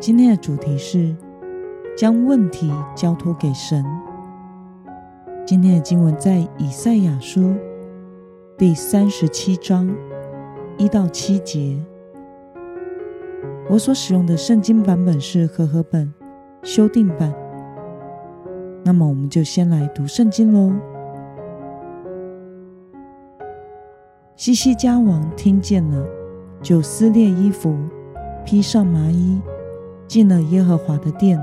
[0.00, 1.14] 今天的主题是
[1.94, 3.84] 将问题交托给神。
[5.46, 7.54] 今天的经文在以赛亚书
[8.56, 9.94] 第三十七章
[10.78, 11.78] 一到七节。
[13.68, 16.10] 我所使用的圣经版本是和合本
[16.62, 17.30] 修订版。
[18.82, 20.72] 那么，我们就先来读圣经喽。
[24.34, 26.08] 西西家王听见了，
[26.62, 27.76] 就撕裂衣服，
[28.46, 29.38] 披上麻衣。
[30.10, 31.40] 进了耶和华的殿，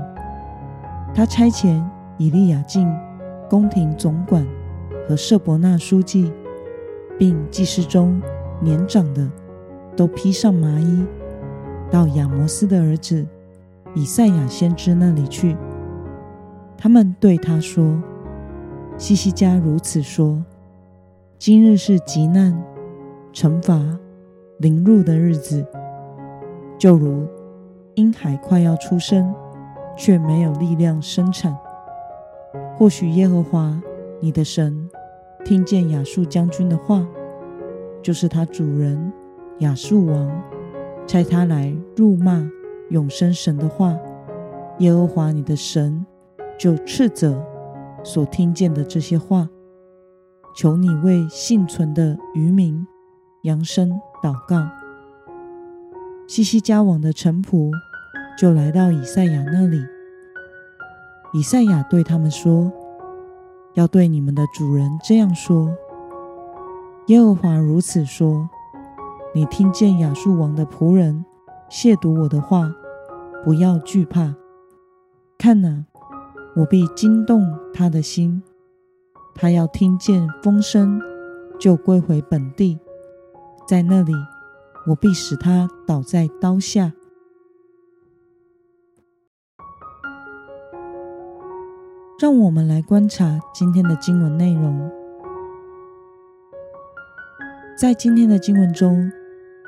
[1.14, 1.82] 他差遣
[2.18, 2.86] 以利亚敬
[3.48, 4.46] 宫廷总管
[5.08, 6.30] 和舍伯纳书记，
[7.18, 8.20] 并祭司中
[8.60, 9.26] 年长的，
[9.96, 11.06] 都披上麻衣，
[11.90, 13.26] 到亚摩斯的儿子
[13.94, 15.56] 以赛亚先知那里去。
[16.76, 17.98] 他们对他说
[18.98, 20.44] ：“西西家如此说：
[21.38, 22.62] 今日是极难、
[23.32, 23.98] 惩罚
[24.58, 25.66] 凌辱的日子，
[26.78, 27.26] 就如……”
[27.98, 29.34] 婴孩快要出生，
[29.96, 31.52] 却没有力量生产。
[32.76, 33.76] 或许耶和华
[34.20, 34.88] 你的神
[35.44, 37.04] 听见亚述将军的话，
[38.00, 39.12] 就是他主人
[39.58, 40.30] 亚述王
[41.08, 42.48] 差他来辱骂
[42.90, 43.98] 永生神的话，
[44.78, 46.06] 耶和华你的神
[46.56, 47.44] 就斥责
[48.04, 49.48] 所听见的这些话。
[50.56, 52.86] 求你为幸存的渔民
[53.42, 53.90] 扬声
[54.22, 54.68] 祷告。
[56.28, 57.72] 西西家王的臣仆。
[58.38, 59.84] 就来到以赛亚那里。
[61.34, 62.70] 以赛亚对他们说
[63.74, 65.74] ：“要对你们的主人这样说：
[67.08, 68.48] 耶和华如此说：
[69.34, 71.24] 你听见亚述王的仆人
[71.68, 72.72] 亵渎我的话，
[73.44, 74.36] 不要惧怕。
[75.36, 75.84] 看哪，
[76.54, 77.42] 我必惊动
[77.74, 78.42] 他的心，
[79.34, 81.00] 他要听见风声，
[81.58, 82.78] 就归回本地，
[83.66, 84.12] 在那里，
[84.86, 86.92] 我必使他倒在刀下。”
[92.20, 94.90] 让我们来观察今天的经文内容。
[97.78, 99.08] 在今天的经文中，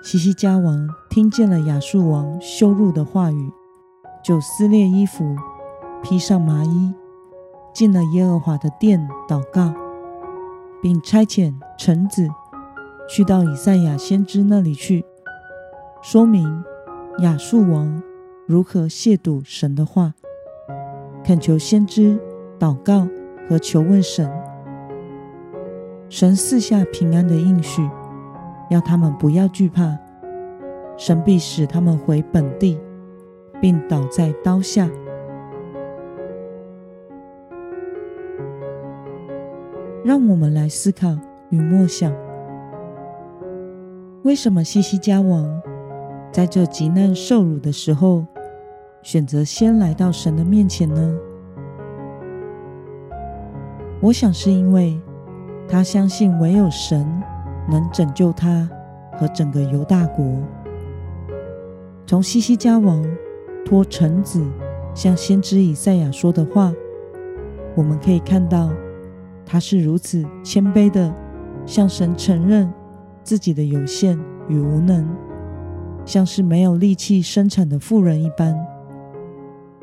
[0.02, 3.52] 西西家王听见了亚述王羞辱的话语，
[4.24, 5.36] 就撕裂衣服，
[6.02, 6.92] 披上麻衣，
[7.72, 9.72] 进了耶和华的殿祷告，
[10.82, 12.28] 并差遣臣子
[13.08, 15.04] 去到以赛亚先知那里去，
[16.02, 16.64] 说明
[17.20, 18.02] 亚述王
[18.44, 20.14] 如何亵渎神的话，
[21.22, 22.18] 恳求先知。
[22.60, 23.09] 祷告
[23.48, 24.31] 和求问神，
[26.10, 27.88] 神赐下平安的应许，
[28.69, 29.98] 要他们不要惧怕，
[30.98, 32.78] 神必使他们回本地，
[33.62, 34.91] 并倒在刀下。
[40.04, 41.16] 让我们来思考
[41.48, 42.12] 与默想：
[44.22, 45.48] 为什么西西家王
[46.31, 48.27] 在这极难受辱的时候，
[49.03, 51.19] 选择先来到神的面前呢？
[54.02, 54.98] 我想是因为
[55.68, 57.06] 他相信唯有神
[57.68, 58.66] 能拯救他
[59.18, 60.24] 和整个犹大国。
[62.06, 63.04] 从西西家王
[63.64, 64.42] 托臣子
[64.94, 66.72] 向先知以赛亚说的话，
[67.74, 68.70] 我们可以看到
[69.44, 71.14] 他是如此谦卑的
[71.66, 72.72] 向神承认
[73.22, 74.18] 自己的有限
[74.48, 75.06] 与无能，
[76.06, 78.58] 像是没有力气生产的妇人一般，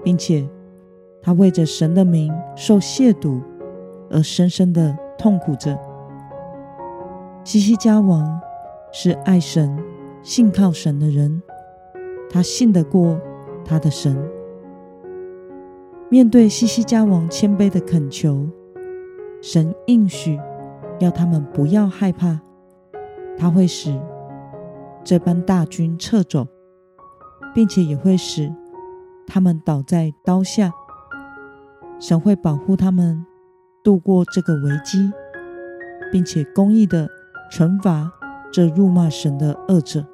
[0.03, 0.49] 并且
[1.21, 3.39] 他为着神的名受亵渎。
[4.09, 5.77] 而深深的痛苦着。
[7.43, 8.39] 西西家王
[8.91, 9.77] 是爱神、
[10.21, 11.41] 信靠神的人，
[12.29, 13.19] 他信得过
[13.63, 14.17] 他的神。
[16.09, 18.47] 面对西西家王谦卑的恳求，
[19.41, 20.39] 神应许
[20.99, 22.39] 要他们不要害怕，
[23.37, 23.97] 他会使
[25.03, 26.47] 这般大军撤走，
[27.53, 28.53] 并且也会使
[29.25, 30.71] 他们倒在刀下。
[31.99, 33.25] 神会保护他们。
[33.87, 35.13] 度过这个危机，
[36.11, 37.09] 并且公义的
[37.49, 38.11] 惩罚
[38.51, 40.05] 这辱骂神的恶者。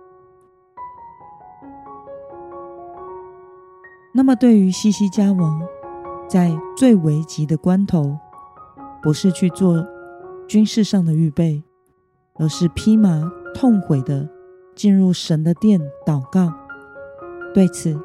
[4.13, 5.59] 那么，对于西西家王，
[6.29, 8.15] 在最危急的关头，
[9.01, 9.83] 不是去做
[10.47, 11.63] 军事上的预备，
[12.35, 14.29] 而是披麻痛悔的
[14.75, 16.53] 进入神的殿祷告。
[17.55, 17.99] 对此，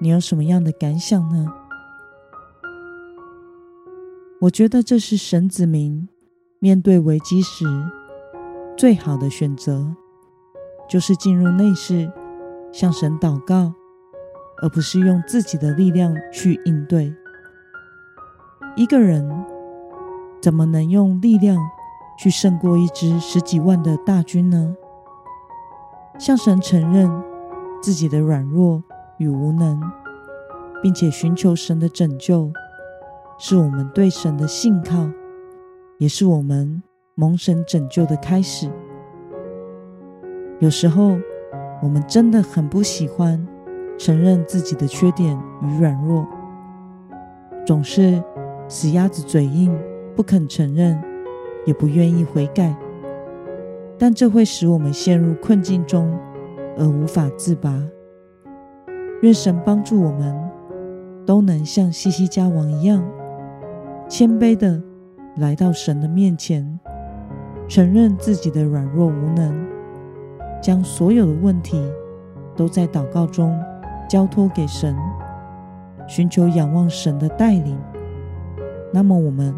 [0.00, 1.59] 你有什么样的感想呢？
[4.40, 6.08] 我觉得这是神子民
[6.60, 7.66] 面对危机时
[8.74, 9.94] 最好的选择，
[10.88, 12.10] 就是进入内室
[12.72, 13.74] 向神祷告，
[14.62, 17.14] 而不是用自己的力量去应对。
[18.76, 19.28] 一个人
[20.40, 21.58] 怎么能用力量
[22.18, 24.74] 去胜过一支十几万的大军呢？
[26.18, 27.10] 向神承认
[27.82, 28.82] 自己的软弱
[29.18, 29.78] 与无能，
[30.82, 32.50] 并且寻求神的拯救，
[33.42, 35.08] 是我们对神的信靠，
[35.96, 36.82] 也是我们
[37.14, 38.70] 蒙神拯救的开始。
[40.58, 41.16] 有时候，
[41.82, 43.42] 我们真的很不喜欢
[43.96, 46.26] 承认自己的缺点与软弱，
[47.64, 48.22] 总是
[48.68, 49.74] 死鸭子嘴硬，
[50.14, 51.02] 不肯承认，
[51.64, 52.76] 也不愿意悔改。
[53.98, 56.14] 但这会使我们陷入困境中，
[56.76, 57.82] 而无法自拔。
[59.22, 60.38] 愿神帮助我们，
[61.24, 63.02] 都能像西西家王一样，
[64.10, 64.82] 谦卑的
[65.36, 66.80] 来到神的面前，
[67.68, 69.54] 承认自己的软弱无能，
[70.60, 71.80] 将所有的问题
[72.56, 73.56] 都在祷告中
[74.08, 74.96] 交托给神，
[76.08, 77.78] 寻求仰望神的带领。
[78.92, 79.54] 那么，我们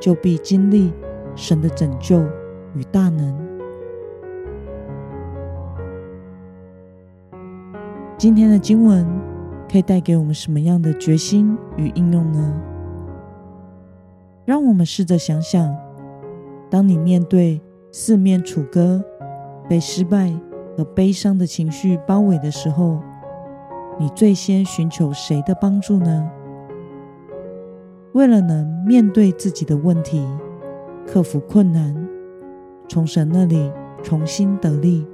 [0.00, 0.92] 就必经历
[1.34, 2.22] 神的拯救
[2.76, 3.36] 与大能。
[8.16, 9.04] 今天的经文
[9.68, 12.62] 可以带给我们什么样的决心与应用呢？
[14.50, 15.76] 让我们试着想想，
[16.68, 17.60] 当你面对
[17.92, 19.00] 四面楚歌、
[19.68, 20.34] 被失败
[20.76, 22.98] 和悲伤的情绪包围的时候，
[23.96, 26.28] 你最先寻求谁的帮助呢？
[28.10, 30.26] 为了能面对自己的问题，
[31.06, 31.94] 克服困难，
[32.88, 33.70] 从神那里
[34.02, 35.06] 重新得力，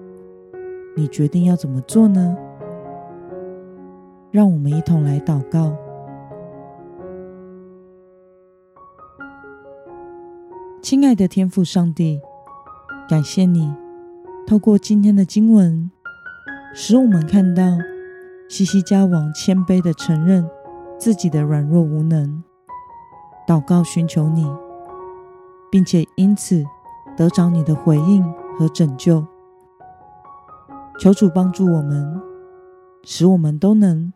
[0.96, 2.34] 你决定要怎么做呢？
[4.30, 5.76] 让我们一同来祷告，
[10.82, 12.20] 亲爱的天父上帝，
[13.08, 13.75] 感谢你
[14.46, 15.90] 透过今天的经文，
[16.73, 17.62] 使我们看到
[18.49, 20.49] 西西家王谦卑地承认
[20.99, 22.43] 自己的软弱无能，
[23.49, 24.46] 祷告寻求你，
[25.70, 26.64] 并且因此
[27.17, 28.23] 得着你的回应
[28.58, 29.26] 和拯救。
[31.00, 32.20] 求主帮助我们，
[33.02, 34.12] 使我们都能。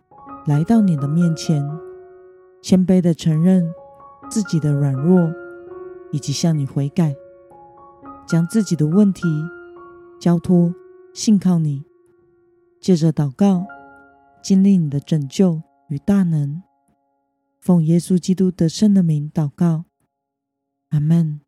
[0.47, 1.63] 来到你的面前，
[2.63, 3.71] 谦卑地承认
[4.31, 5.31] 自己的软弱，
[6.13, 7.15] 以及向你悔改，
[8.27, 9.23] 将自己的问题
[10.21, 10.75] 交托、
[11.13, 11.85] 信靠你，
[12.81, 13.67] 借着祷告
[14.43, 16.63] 经历你的拯救与大能。
[17.59, 19.85] 奉耶稣基督得胜的名祷告，
[20.89, 21.41] 阿门。